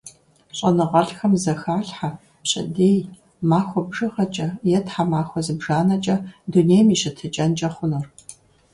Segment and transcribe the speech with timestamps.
[0.57, 2.09] ЩӀэныгъэлӀхэм зэхалъхьэ
[2.43, 2.99] пщэдей,
[3.49, 6.15] махуэ бжыгъэкӀэ е тхьэмахуэ зыбжанэкӀэ
[6.51, 8.07] дунейм и щытыкӀэнкӀэ хъунур.